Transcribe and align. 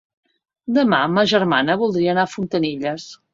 Demà 0.77 1.01
ma 1.17 1.25
germana 1.33 1.75
voldria 1.83 2.11
anar 2.15 2.25
a 2.25 2.31
Fontanilles. 2.33 3.07